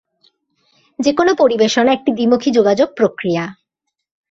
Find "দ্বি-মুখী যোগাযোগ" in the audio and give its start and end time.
2.11-2.89